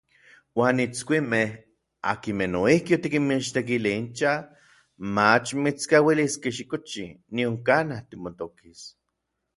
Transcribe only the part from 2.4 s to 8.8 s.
noijki otikinmichtekili incha, mach mitskauiliskej xikochi nion kanaj timotokis.